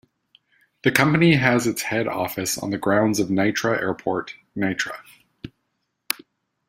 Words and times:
The 0.81 0.89
company 0.91 1.35
has 1.35 1.67
its 1.67 1.83
head 1.83 2.07
office 2.07 2.57
on 2.57 2.71
the 2.71 2.79
grounds 2.79 3.19
of 3.19 3.27
Nitra 3.29 3.79
Airport, 3.79 4.33
Nitra. 4.57 4.97